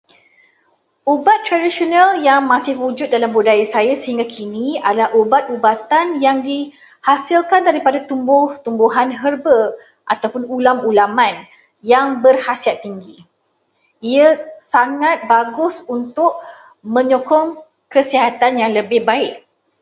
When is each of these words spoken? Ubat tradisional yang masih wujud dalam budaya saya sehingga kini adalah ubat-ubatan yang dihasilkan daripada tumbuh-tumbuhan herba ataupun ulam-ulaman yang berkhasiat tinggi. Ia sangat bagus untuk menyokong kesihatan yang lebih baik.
Ubat 1.13 1.39
tradisional 1.47 2.09
yang 2.27 2.41
masih 2.53 2.73
wujud 2.83 3.09
dalam 3.15 3.29
budaya 3.37 3.61
saya 3.75 3.93
sehingga 4.01 4.25
kini 4.35 4.67
adalah 4.87 5.09
ubat-ubatan 5.21 6.07
yang 6.25 6.37
dihasilkan 6.47 7.61
daripada 7.69 7.99
tumbuh-tumbuhan 8.09 9.09
herba 9.21 9.59
ataupun 10.13 10.43
ulam-ulaman 10.55 11.35
yang 11.93 12.05
berkhasiat 12.23 12.77
tinggi. 12.85 13.17
Ia 14.11 14.27
sangat 14.73 15.17
bagus 15.33 15.75
untuk 15.97 16.31
menyokong 16.95 17.47
kesihatan 17.93 18.53
yang 18.61 18.71
lebih 18.79 19.01
baik. 19.11 19.35